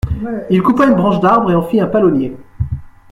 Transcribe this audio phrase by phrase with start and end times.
[0.49, 2.35] Il coupa une branche d'arbre et en fit un palonnier.